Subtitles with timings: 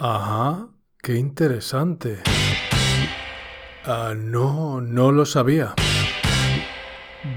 [0.00, 0.68] Ajá,
[1.02, 2.22] qué interesante.
[3.84, 5.74] Ah, no, no lo sabía.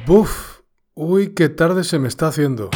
[0.05, 0.59] Buf,
[0.93, 2.69] uy, qué tarde se me está haciendo.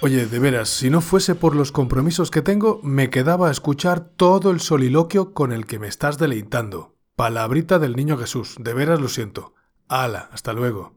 [0.00, 4.00] Oye, de veras, si no fuese por los compromisos que tengo, me quedaba a escuchar
[4.00, 6.96] todo el soliloquio con el que me estás deleitando.
[7.14, 9.54] Palabrita del niño Jesús, de veras lo siento.
[9.86, 10.96] Hala, hasta luego.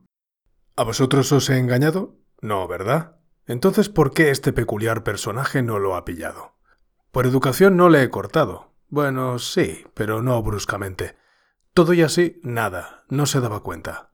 [0.75, 2.15] ¿A vosotros os he engañado?
[2.41, 3.17] No, ¿verdad?
[3.45, 6.53] Entonces, ¿por qué este peculiar personaje no lo ha pillado?
[7.11, 8.71] Por educación no le he cortado.
[8.89, 11.15] Bueno, sí, pero no bruscamente.
[11.73, 14.11] Todo y así, nada, no se daba cuenta.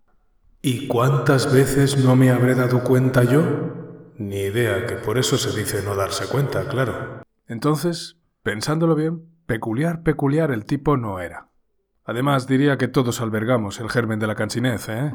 [0.61, 3.43] ¿Y cuántas veces no me habré dado cuenta yo?
[4.17, 7.21] Ni idea, que por eso se dice no darse cuenta, claro.
[7.47, 11.51] Entonces, pensándolo bien, peculiar, peculiar el tipo no era.
[12.03, 15.13] Además, diría que todos albergamos el germen de la cansinez, ¿eh?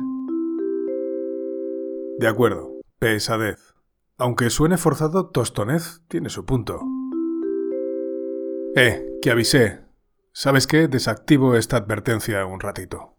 [2.19, 3.74] De acuerdo, pesadez.
[4.17, 6.81] Aunque suene forzado, tostonez tiene su punto.
[8.77, 9.85] Eh, que avisé.
[10.33, 10.89] ¿Sabes qué?
[10.89, 13.19] Desactivo esta advertencia un ratito.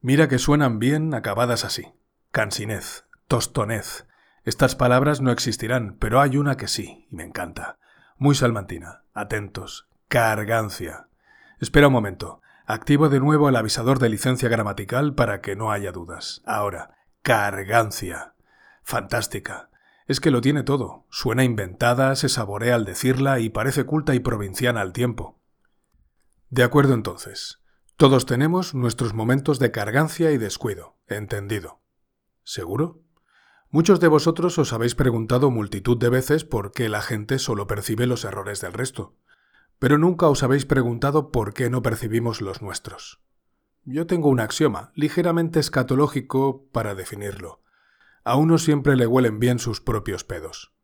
[0.00, 1.92] Mira que suenan bien acabadas así.
[2.30, 4.06] Cansinez, tostonez,
[4.48, 7.78] estas palabras no existirán, pero hay una que sí, y me encanta.
[8.16, 9.04] Muy salmantina.
[9.12, 9.90] Atentos.
[10.08, 11.08] Cargancia.
[11.60, 12.40] Espera un momento.
[12.64, 16.42] Activo de nuevo el avisador de licencia gramatical para que no haya dudas.
[16.46, 18.36] Ahora, cargancia.
[18.88, 19.68] Fantástica.
[20.06, 21.04] Es que lo tiene todo.
[21.10, 25.38] Suena inventada, se saborea al decirla y parece culta y provinciana al tiempo.
[26.48, 27.60] De acuerdo entonces.
[27.98, 30.96] Todos tenemos nuestros momentos de cargancia y descuido.
[31.06, 31.82] Entendido.
[32.44, 33.02] ¿Seguro?
[33.68, 38.06] Muchos de vosotros os habéis preguntado multitud de veces por qué la gente solo percibe
[38.06, 39.18] los errores del resto,
[39.78, 43.20] pero nunca os habéis preguntado por qué no percibimos los nuestros.
[43.84, 47.60] Yo tengo un axioma, ligeramente escatológico, para definirlo.
[48.28, 50.74] A uno siempre le huelen bien sus propios pedos.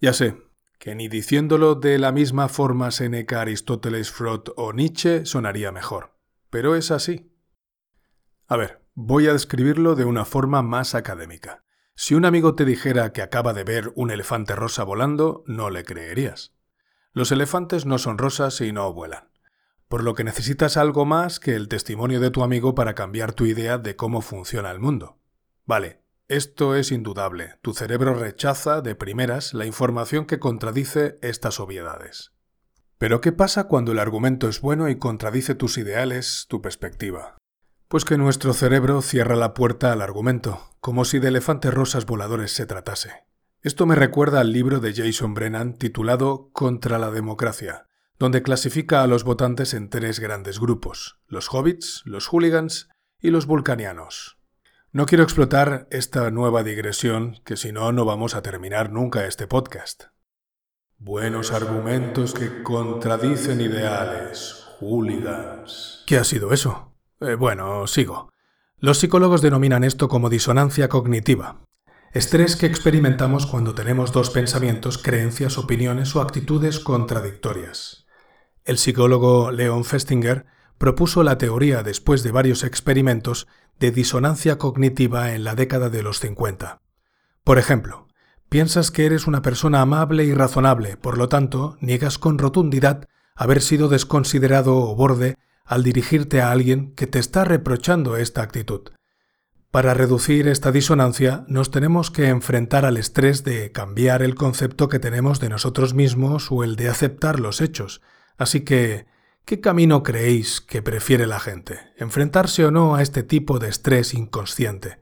[0.00, 0.36] Ya sé,
[0.78, 6.16] que ni diciéndolo de la misma forma Seneca, Aristóteles, Freud o Nietzsche sonaría mejor.
[6.48, 7.34] Pero es así.
[8.46, 11.64] A ver, voy a describirlo de una forma más académica.
[11.96, 15.82] Si un amigo te dijera que acaba de ver un elefante rosa volando, no le
[15.82, 16.54] creerías.
[17.12, 19.32] Los elefantes no son rosas y no vuelan.
[19.88, 23.44] Por lo que necesitas algo más que el testimonio de tu amigo para cambiar tu
[23.44, 25.18] idea de cómo funciona el mundo.
[25.66, 26.01] Vale,
[26.32, 27.58] esto es indudable.
[27.60, 32.32] Tu cerebro rechaza de primeras la información que contradice estas obviedades.
[32.96, 37.36] Pero ¿qué pasa cuando el argumento es bueno y contradice tus ideales, tu perspectiva?
[37.88, 42.52] Pues que nuestro cerebro cierra la puerta al argumento, como si de elefantes rosas voladores
[42.52, 43.26] se tratase.
[43.60, 47.88] Esto me recuerda al libro de Jason Brennan titulado Contra la democracia,
[48.18, 52.88] donde clasifica a los votantes en tres grandes grupos, los hobbits, los hooligans
[53.20, 54.38] y los vulcanianos.
[54.94, 59.46] No quiero explotar esta nueva digresión, que si no, no vamos a terminar nunca este
[59.46, 60.08] podcast.
[60.98, 66.04] Buenos argumentos que contradicen ideales, hooligans.
[66.06, 66.92] ¿Qué ha sido eso?
[67.20, 68.34] Eh, bueno, sigo.
[68.76, 71.62] Los psicólogos denominan esto como disonancia cognitiva.
[72.12, 78.04] Estrés que experimentamos cuando tenemos dos pensamientos, creencias, opiniones o actitudes contradictorias.
[78.66, 80.44] El psicólogo Leon Festinger
[80.82, 83.46] propuso la teoría después de varios experimentos
[83.78, 86.80] de disonancia cognitiva en la década de los 50.
[87.44, 88.08] Por ejemplo,
[88.48, 93.06] piensas que eres una persona amable y razonable, por lo tanto, niegas con rotundidad
[93.36, 98.90] haber sido desconsiderado o borde al dirigirte a alguien que te está reprochando esta actitud.
[99.70, 104.98] Para reducir esta disonancia nos tenemos que enfrentar al estrés de cambiar el concepto que
[104.98, 108.02] tenemos de nosotros mismos o el de aceptar los hechos.
[108.36, 109.11] Así que,
[109.44, 111.92] ¿qué camino creéis que prefiere la gente?
[111.96, 115.00] ¿Enfrentarse o no a este tipo de estrés inconsciente?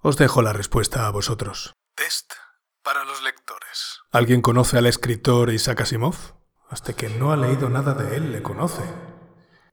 [0.00, 1.74] Os dejo la respuesta a vosotros.
[1.94, 2.32] Test
[2.82, 4.00] para los lectores.
[4.12, 6.16] ¿Alguien conoce al escritor Isaac Asimov?
[6.68, 8.82] Hasta que no ha leído nada de él le conoce.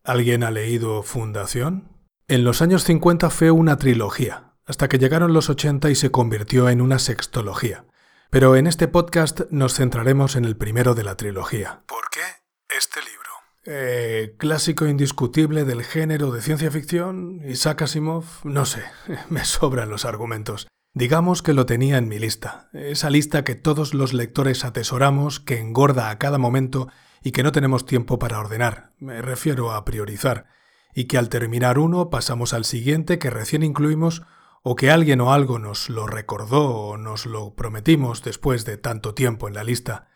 [0.04, 1.94] ¿Alguien ha leído Fundación?
[2.28, 6.70] En los años 50 fue una trilogía, hasta que llegaron los 80 y se convirtió
[6.70, 7.86] en una sextología.
[8.30, 11.84] Pero en este podcast nos centraremos en el primero de la trilogía.
[11.86, 12.22] ¿Por qué
[12.70, 13.33] este libro?
[13.66, 18.84] Eh, clásico indiscutible del género de ciencia ficción, Isaac Asimov, no sé,
[19.30, 20.68] me sobran los argumentos.
[20.94, 25.60] Digamos que lo tenía en mi lista, esa lista que todos los lectores atesoramos, que
[25.60, 26.90] engorda a cada momento
[27.24, 30.46] y que no tenemos tiempo para ordenar, me refiero a priorizar,
[30.94, 34.24] y que al terminar uno pasamos al siguiente que recién incluimos
[34.62, 39.14] o que alguien o algo nos lo recordó o nos lo prometimos después de tanto
[39.14, 40.10] tiempo en la lista.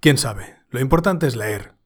[0.00, 1.81] Quién sabe, lo importante es leer.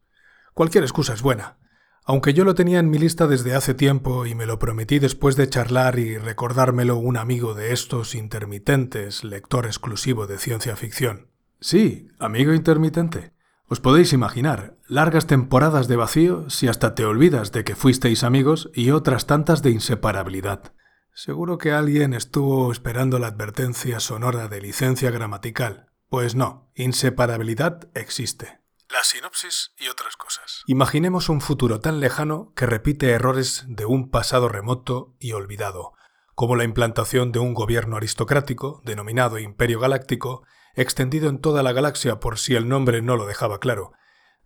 [0.56, 1.58] Cualquier excusa es buena.
[2.06, 5.36] Aunque yo lo tenía en mi lista desde hace tiempo y me lo prometí después
[5.36, 11.26] de charlar y recordármelo un amigo de estos intermitentes, lector exclusivo de ciencia ficción.
[11.60, 13.34] Sí, amigo intermitente.
[13.66, 18.70] Os podéis imaginar, largas temporadas de vacío si hasta te olvidas de que fuisteis amigos
[18.72, 20.72] y otras tantas de inseparabilidad.
[21.12, 25.90] Seguro que alguien estuvo esperando la advertencia sonora de licencia gramatical.
[26.08, 28.64] Pues no, inseparabilidad existe.
[28.96, 30.62] La sinopsis y otras cosas.
[30.66, 35.92] Imaginemos un futuro tan lejano que repite errores de un pasado remoto y olvidado,
[36.34, 42.20] como la implantación de un gobierno aristocrático, denominado Imperio Galáctico, extendido en toda la galaxia
[42.20, 43.92] por si el nombre no lo dejaba claro,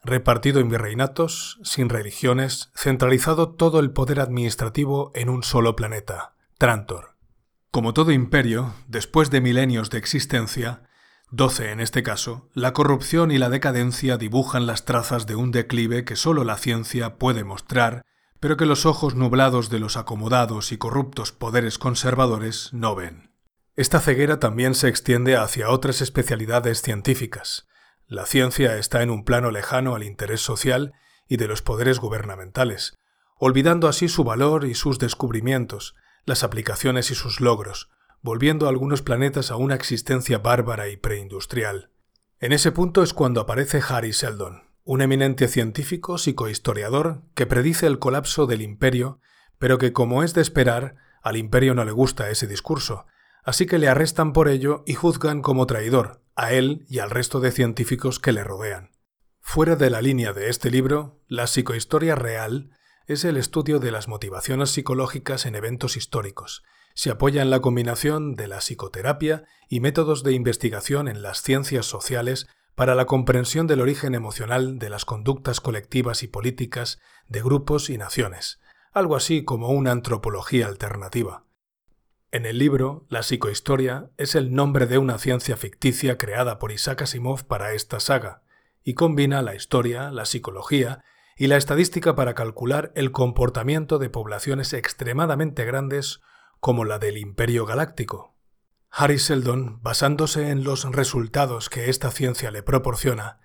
[0.03, 7.15] repartido en virreinatos, sin religiones, centralizado todo el poder administrativo en un solo planeta, Trantor.
[7.71, 10.90] Como todo imperio, después de milenios de existencia,
[11.31, 16.05] doce en este caso, la corrupción y la decadencia dibujan las trazas de un declive
[16.05, 18.03] que sólo la ciencia puede mostrar,
[18.41, 23.31] pero que los ojos nublados de los acomodados y corruptos poderes conservadores no ven.
[23.77, 27.69] Esta ceguera también se extiende hacia otras especialidades científicas.
[28.07, 30.93] La ciencia está en un plano lejano al interés social
[31.29, 32.99] y de los poderes gubernamentales,
[33.37, 35.95] olvidando así su valor y sus descubrimientos,
[36.25, 37.89] las aplicaciones y sus logros,
[38.23, 41.91] volviendo a algunos planetas a una existencia bárbara y preindustrial.
[42.39, 47.99] En ese punto es cuando aparece Harry Seldon, un eminente científico psicohistoriador que predice el
[47.99, 49.21] colapso del imperio,
[49.59, 53.07] pero que, como es de esperar, al imperio no le gusta ese discurso,
[53.45, 57.41] así que le arrestan por ello y juzgan como traidor a él y al resto
[57.41, 58.91] de científicos que le rodean.
[59.41, 62.71] Fuera de la línea de este libro, la psicohistoria real
[63.07, 66.63] es el estudio de las motivaciones psicológicas en eventos históricos.
[66.95, 71.87] Se apoya en la combinación de la psicoterapia y métodos de investigación en las ciencias
[71.87, 76.99] sociales para la comprensión del origen emocional de las conductas colectivas y políticas
[77.29, 78.61] de grupos y naciones,
[78.93, 81.45] algo así como una antropología alternativa.
[82.33, 87.03] En el libro, la psicohistoria es el nombre de una ciencia ficticia creada por Isaac
[87.03, 88.43] Asimov para esta saga,
[88.85, 91.03] y combina la historia, la psicología
[91.37, 96.21] y la estadística para calcular el comportamiento de poblaciones extremadamente grandes
[96.61, 98.37] como la del Imperio Galáctico.
[98.91, 103.41] Harry Seldon, basándose en los resultados que esta ciencia le proporciona,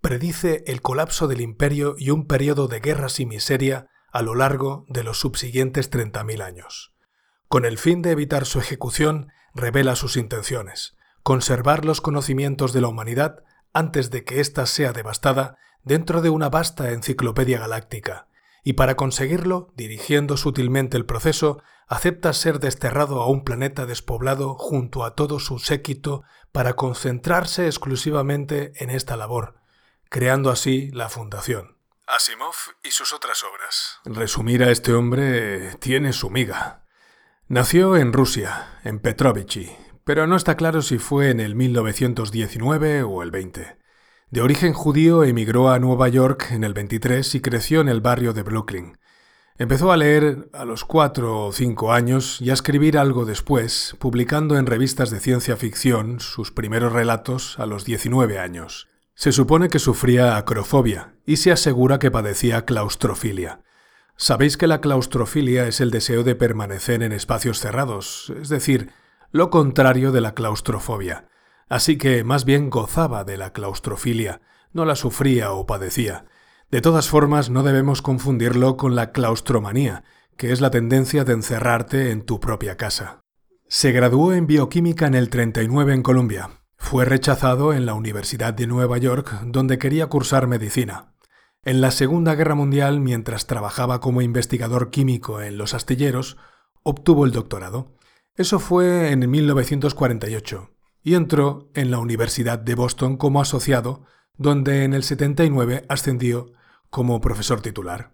[0.00, 4.86] predice el colapso del imperio y un periodo de guerras y miseria a lo largo
[4.88, 6.94] de los subsiguientes 30.000 años.
[7.48, 12.88] Con el fin de evitar su ejecución, revela sus intenciones, conservar los conocimientos de la
[12.88, 18.28] humanidad antes de que ésta sea devastada dentro de una vasta enciclopedia galáctica,
[18.64, 25.04] y para conseguirlo, dirigiendo sutilmente el proceso, acepta ser desterrado a un planeta despoblado junto
[25.04, 26.22] a todo su séquito
[26.52, 29.56] para concentrarse exclusivamente en esta labor,
[30.08, 31.76] creando así la Fundación.
[32.06, 34.00] Asimov y sus otras obras.
[34.04, 36.84] Resumir a este hombre tiene su miga.
[37.46, 43.22] Nació en Rusia, en Petrovichy, pero no está claro si fue en el 1919 o
[43.22, 43.79] el 20.
[44.30, 48.32] De origen judío, emigró a Nueva York en el 23 y creció en el barrio
[48.32, 48.96] de Brooklyn.
[49.58, 54.56] Empezó a leer a los cuatro o cinco años y a escribir algo después, publicando
[54.56, 58.86] en revistas de ciencia ficción sus primeros relatos a los 19 años.
[59.16, 63.62] Se supone que sufría acrofobia y se asegura que padecía claustrofilia.
[64.16, 68.92] Sabéis que la claustrofilia es el deseo de permanecer en espacios cerrados, es decir,
[69.32, 71.26] lo contrario de la claustrofobia.
[71.70, 74.40] Así que más bien gozaba de la claustrofilia,
[74.72, 76.26] no la sufría o padecía.
[76.68, 80.02] De todas formas, no debemos confundirlo con la claustromanía,
[80.36, 83.20] que es la tendencia de encerrarte en tu propia casa.
[83.68, 86.50] Se graduó en bioquímica en el 39 en Colombia.
[86.76, 91.14] Fue rechazado en la Universidad de Nueva York, donde quería cursar medicina.
[91.62, 96.36] En la Segunda Guerra Mundial, mientras trabajaba como investigador químico en los astilleros,
[96.82, 97.94] obtuvo el doctorado.
[98.34, 100.70] Eso fue en 1948
[101.02, 104.04] y entró en la Universidad de Boston como asociado,
[104.36, 106.52] donde en el 79 ascendió
[106.90, 108.12] como profesor titular.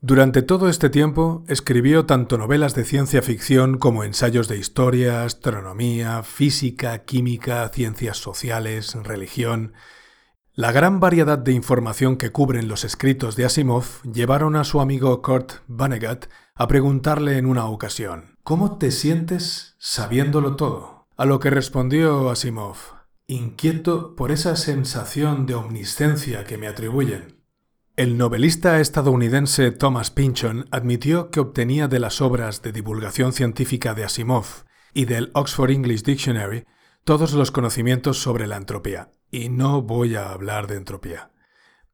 [0.00, 6.24] Durante todo este tiempo escribió tanto novelas de ciencia ficción como ensayos de historia, astronomía,
[6.24, 9.74] física, química, ciencias sociales, religión,
[10.54, 15.22] la gran variedad de información que cubren los escritos de Asimov llevaron a su amigo
[15.22, 21.01] Kurt Vonnegut a preguntarle en una ocasión, ¿Cómo te sientes sabiéndolo todo?
[21.22, 22.78] A lo que respondió Asimov,
[23.28, 27.44] inquieto por esa sensación de omniscencia que me atribuyen.
[27.94, 34.02] El novelista estadounidense Thomas Pynchon admitió que obtenía de las obras de divulgación científica de
[34.02, 34.64] Asimov
[34.94, 36.64] y del Oxford English Dictionary
[37.04, 41.30] todos los conocimientos sobre la entropía, y no voy a hablar de entropía.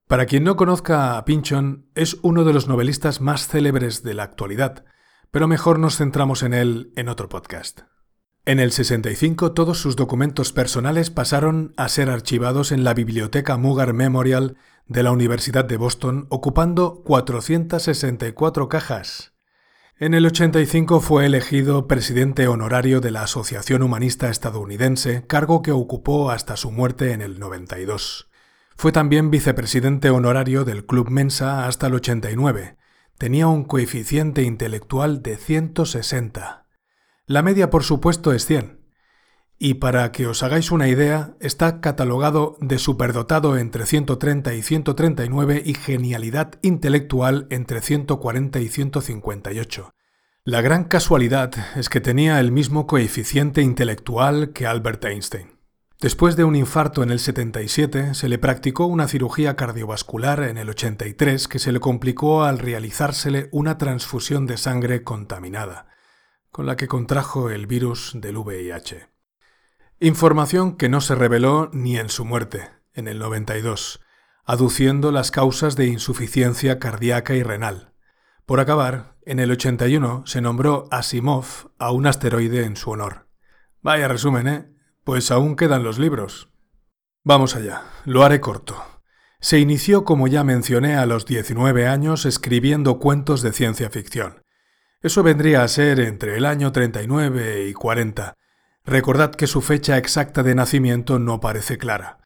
[0.06, 4.22] Para quien no conozca a Pynchon, es uno de los novelistas más célebres de la
[4.22, 4.86] actualidad,
[5.30, 7.82] pero mejor nos centramos en él en otro podcast.
[8.48, 13.92] En el 65 todos sus documentos personales pasaron a ser archivados en la Biblioteca Mugar
[13.92, 19.34] Memorial de la Universidad de Boston, ocupando 464 cajas.
[19.98, 26.30] En el 85 fue elegido presidente honorario de la Asociación Humanista Estadounidense, cargo que ocupó
[26.30, 28.30] hasta su muerte en el 92.
[28.78, 32.78] Fue también vicepresidente honorario del Club Mensa hasta el 89.
[33.18, 36.67] Tenía un coeficiente intelectual de 160.
[37.28, 38.80] La media, por supuesto, es 100.
[39.58, 45.62] Y para que os hagáis una idea, está catalogado de superdotado entre 130 y 139
[45.62, 49.94] y genialidad intelectual entre 140 y 158.
[50.44, 55.58] La gran casualidad es que tenía el mismo coeficiente intelectual que Albert Einstein.
[56.00, 60.70] Después de un infarto en el 77, se le practicó una cirugía cardiovascular en el
[60.70, 65.88] 83 que se le complicó al realizársele una transfusión de sangre contaminada,
[66.50, 69.08] con la que contrajo el virus del VIH.
[70.00, 74.00] Información que no se reveló ni en su muerte, en el 92,
[74.44, 77.92] aduciendo las causas de insuficiencia cardíaca y renal.
[78.46, 83.28] Por acabar, en el 81 se nombró Asimov a un asteroide en su honor.
[83.82, 84.72] Vaya resumen, ¿eh?
[85.04, 86.50] Pues aún quedan los libros.
[87.24, 88.82] Vamos allá, lo haré corto.
[89.40, 94.42] Se inició, como ya mencioné, a los 19 años escribiendo cuentos de ciencia ficción.
[95.00, 98.34] Eso vendría a ser entre el año 39 y 40.
[98.84, 102.18] Recordad que su fecha exacta de nacimiento no parece clara.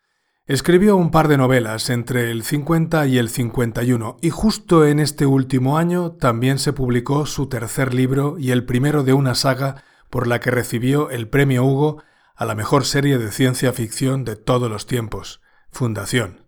[0.46, 5.26] Escribió un par de novelas entre el 50 y el 51 y justo en este
[5.26, 10.26] último año también se publicó su tercer libro y el primero de una saga por
[10.26, 12.02] la que recibió el premio Hugo
[12.34, 16.41] a la mejor serie de ciencia ficción de todos los tiempos, Fundación.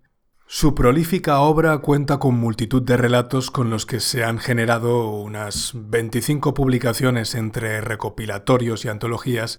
[0.57, 5.73] Su prolífica obra cuenta con multitud de relatos con los que se han generado unas
[5.75, 9.59] 25 publicaciones entre recopilatorios y antologías,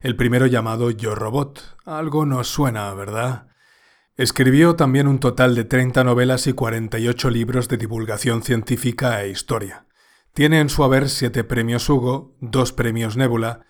[0.00, 1.76] el primero llamado Yo Robot.
[1.84, 3.50] Algo nos suena, ¿verdad?
[4.16, 9.86] Escribió también un total de 30 novelas y 48 libros de divulgación científica e historia.
[10.34, 13.60] Tiene en su haber siete premios Hugo, dos premios Nebula,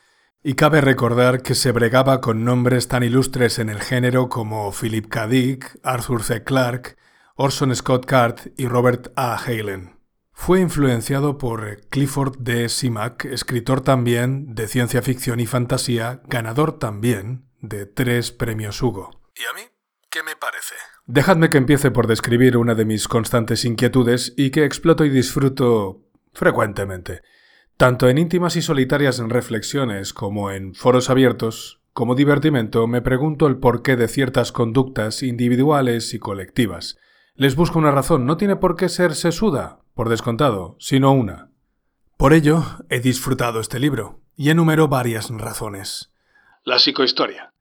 [0.43, 5.09] y cabe recordar que se bregaba con nombres tan ilustres en el género como Philip
[5.09, 5.29] K.
[5.29, 6.43] Dick, Arthur C.
[6.43, 6.97] Clarke,
[7.37, 9.37] Orson Scott Card y Robert A.
[9.37, 9.97] Halen.
[10.33, 12.69] Fue influenciado por Clifford D.
[12.69, 19.11] Simak, escritor también de ciencia ficción y fantasía, ganador también de tres premios Hugo.
[19.37, 19.69] ¿Y a mí?
[20.11, 20.75] ¿Qué me parece?
[21.07, 26.03] Dejadme que empiece por describir una de mis constantes inquietudes y que exploto y disfruto
[26.33, 27.23] frecuentemente.
[27.83, 33.57] Tanto en íntimas y solitarias reflexiones como en foros abiertos, como divertimento, me pregunto el
[33.57, 36.97] porqué de ciertas conductas individuales y colectivas.
[37.35, 41.51] Les busco una razón, no tiene por qué ser sesuda, por descontado, sino una.
[42.17, 46.13] Por ello, he disfrutado este libro, y enumero varias razones.
[46.63, 47.53] La psicohistoria.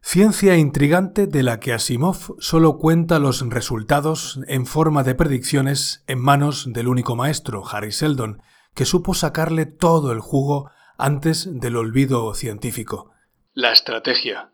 [0.00, 6.18] Ciencia intrigante de la que Asimov solo cuenta los resultados en forma de predicciones en
[6.18, 8.40] manos del único maestro, Harry Seldon,
[8.76, 13.10] que supo sacarle todo el jugo antes del olvido científico.
[13.54, 14.52] La estrategia.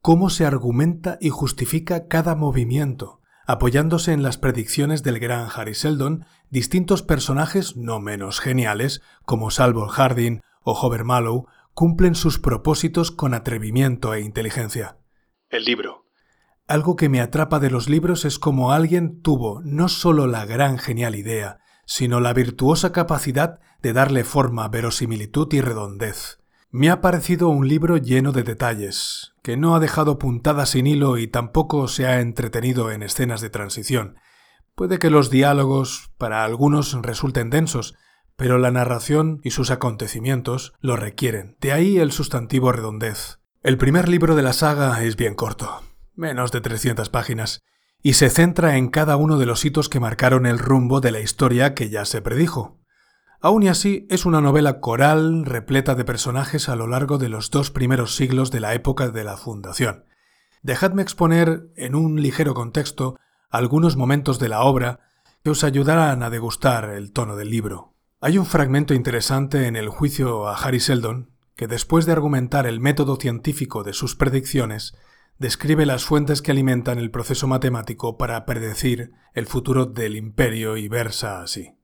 [0.00, 6.24] Cómo se argumenta y justifica cada movimiento, apoyándose en las predicciones del gran Harry Seldon,
[6.48, 13.34] distintos personajes no menos geniales, como Salvo Harding o Hover Mallow, cumplen sus propósitos con
[13.34, 14.96] atrevimiento e inteligencia.
[15.50, 16.06] El libro.
[16.66, 20.78] Algo que me atrapa de los libros es como alguien tuvo no solo la gran
[20.78, 21.58] genial idea,
[21.88, 26.38] sino la virtuosa capacidad de darle forma, verosimilitud y redondez.
[26.70, 31.16] Me ha parecido un libro lleno de detalles, que no ha dejado puntadas sin hilo
[31.16, 34.16] y tampoco se ha entretenido en escenas de transición.
[34.74, 37.94] Puede que los diálogos para algunos resulten densos,
[38.36, 41.56] pero la narración y sus acontecimientos lo requieren.
[41.58, 43.38] De ahí el sustantivo redondez.
[43.62, 45.82] El primer libro de la saga es bien corto,
[46.14, 47.62] menos de 300 páginas,
[48.08, 51.20] y se centra en cada uno de los hitos que marcaron el rumbo de la
[51.20, 52.80] historia que ya se predijo.
[53.38, 57.50] Aún y así es una novela coral repleta de personajes a lo largo de los
[57.50, 60.06] dos primeros siglos de la época de la fundación.
[60.62, 63.18] Dejadme exponer, en un ligero contexto,
[63.50, 65.00] algunos momentos de la obra
[65.44, 67.94] que os ayudarán a degustar el tono del libro.
[68.22, 72.80] Hay un fragmento interesante en el juicio a Harry Seldon, que después de argumentar el
[72.80, 74.94] método científico de sus predicciones,
[75.38, 80.88] describe las fuentes que alimentan el proceso matemático para predecir el futuro del imperio y
[80.88, 81.74] versa así.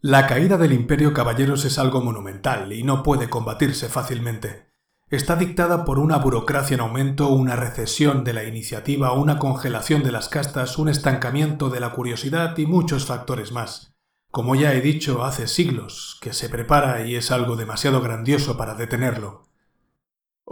[0.00, 4.70] La caída del imperio caballeros es algo monumental y no puede combatirse fácilmente.
[5.10, 10.12] está dictada por una burocracia en aumento, una recesión de la iniciativa, una congelación de
[10.12, 13.92] las castas, un estancamiento de la curiosidad y muchos factores más.
[14.30, 18.76] Como ya he dicho hace siglos, que se prepara y es algo demasiado grandioso para
[18.76, 19.49] detenerlo.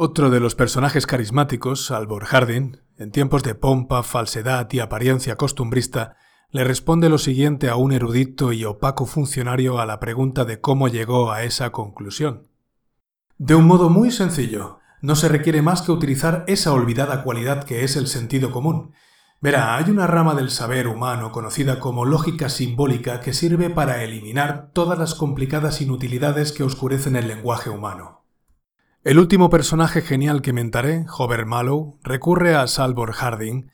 [0.00, 6.14] Otro de los personajes carismáticos, Albor Harding, en tiempos de pompa, falsedad y apariencia costumbrista,
[6.52, 10.86] le responde lo siguiente a un erudito y opaco funcionario a la pregunta de cómo
[10.86, 12.46] llegó a esa conclusión.
[13.38, 17.82] De un modo muy sencillo, no se requiere más que utilizar esa olvidada cualidad que
[17.82, 18.92] es el sentido común,
[19.40, 24.70] Verá, hay una rama del saber humano conocida como lógica simbólica que sirve para eliminar
[24.72, 28.17] todas las complicadas inutilidades que oscurecen el lenguaje humano.
[29.04, 33.70] El último personaje genial que mentaré, Hover Mallow, recurre a Salvor Harding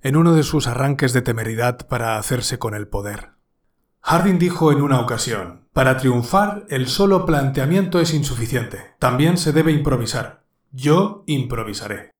[0.00, 3.32] en uno de sus arranques de temeridad para hacerse con el poder.
[4.02, 9.72] Harding dijo en una ocasión, para triunfar el solo planteamiento es insuficiente, también se debe
[9.72, 10.44] improvisar.
[10.70, 12.12] Yo improvisaré.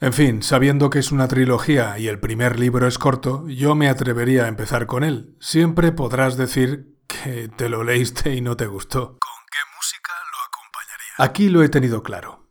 [0.00, 3.88] En fin, sabiendo que es una trilogía y el primer libro es corto, yo me
[3.88, 5.36] atrevería a empezar con él.
[5.40, 9.16] Siempre podrás decir que te lo leíste y no te gustó.
[9.20, 10.05] ¿Con qué música
[10.46, 11.14] acompañaría?
[11.18, 12.48] Aquí lo he tenido claro.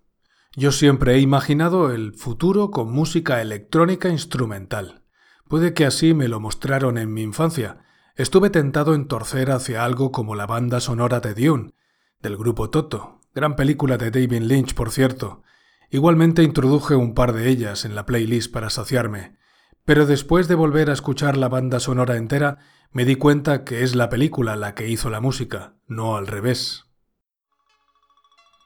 [0.56, 5.04] Yo siempre he imaginado el futuro con música electrónica instrumental.
[5.48, 7.86] Puede que así me lo mostraron en mi infancia.
[8.16, 11.74] Estuve tentado en torcer hacia algo como la banda sonora de Dune,
[12.22, 15.44] del grupo Toto, gran película de David Lynch, por cierto,
[15.90, 19.38] Igualmente introduje un par de ellas en la playlist para saciarme,
[19.86, 22.58] pero después de volver a escuchar la banda sonora entera,
[22.92, 26.85] me di cuenta que es la película la que hizo la música, no al revés.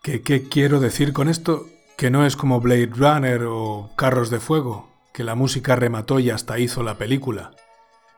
[0.02, 1.66] ¿Qué, qué quiero decir con esto?
[1.98, 6.30] Que no es como Blade Runner o Carros de Fuego, que la música remató y
[6.30, 7.52] hasta hizo la película.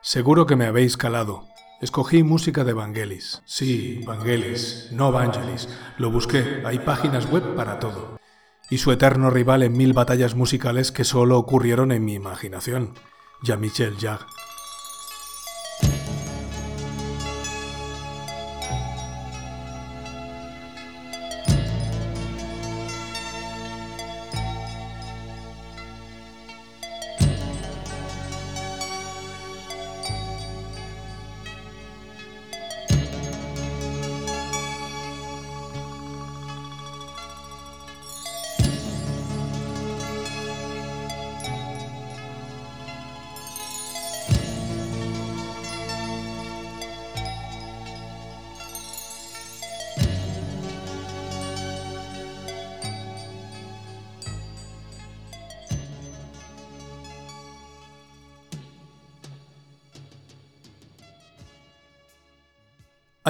[0.00, 1.48] Seguro que me habéis calado.
[1.80, 3.42] Escogí música de Vangelis.
[3.44, 5.68] Sí, Vangelis, no Vangelis.
[5.98, 8.22] Lo busqué, hay páginas web para todo
[8.72, 12.94] y su eterno rival en mil batallas musicales que solo ocurrieron en mi imaginación,
[13.42, 14.24] Jean-Michel Jarre.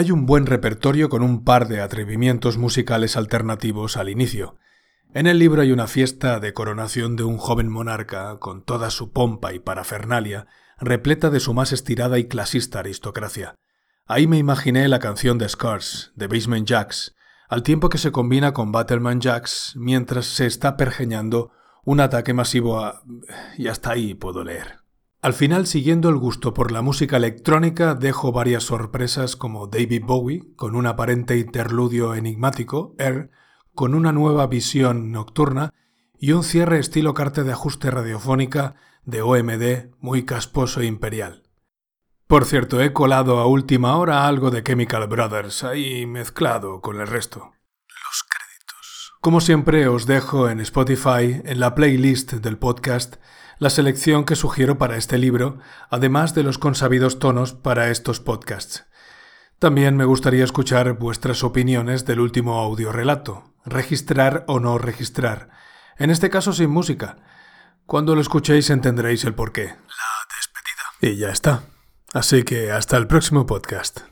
[0.02, 4.56] Hay un buen repertorio con un par de atrevimientos musicales alternativos al inicio.
[5.14, 9.12] En el libro hay una fiesta de coronación de un joven monarca con toda su
[9.12, 10.48] pompa y parafernalia,
[10.80, 13.54] repleta de su más estirada y clasista aristocracia.
[14.04, 17.14] Ahí me imaginé la canción de Scars, de Basement Jacks,
[17.48, 21.52] al tiempo que se combina con Battleman Jacks mientras se está pergeñando
[21.84, 23.04] un ataque masivo a...
[23.56, 24.81] y hasta ahí puedo leer.
[25.22, 30.42] Al final, siguiendo el gusto por la música electrónica, dejo varias sorpresas como David Bowie,
[30.56, 33.30] con un aparente interludio enigmático, Air,
[33.72, 35.72] con una nueva visión nocturna,
[36.18, 41.44] y un cierre estilo carta de ajuste radiofónica de OMD muy casposo e imperial.
[42.26, 47.06] Por cierto, he colado a última hora algo de Chemical Brothers, ahí mezclado con el
[47.06, 47.52] resto.
[47.86, 49.12] Los créditos.
[49.20, 53.16] Como siempre, os dejo en Spotify, en la playlist del podcast,
[53.62, 58.86] la selección que sugiero para este libro, además de los consabidos tonos para estos podcasts.
[59.60, 65.50] También me gustaría escuchar vuestras opiniones del último audiorelato, registrar o no registrar,
[65.96, 67.18] en este caso sin música.
[67.86, 69.66] Cuando lo escuchéis entenderéis el porqué.
[69.66, 69.76] La
[70.36, 71.14] despedida.
[71.14, 71.62] Y ya está.
[72.12, 74.02] Así que hasta el próximo podcast.